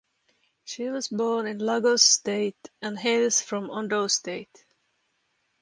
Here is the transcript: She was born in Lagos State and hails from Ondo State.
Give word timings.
She 0.65 0.89
was 0.89 1.09
born 1.09 1.45
in 1.45 1.59
Lagos 1.59 2.01
State 2.01 2.71
and 2.81 2.97
hails 2.97 3.39
from 3.39 3.69
Ondo 3.69 4.07
State. 4.07 4.65